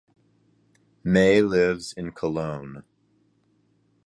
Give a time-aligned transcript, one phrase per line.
[1.03, 2.81] Maye lives in Cologne.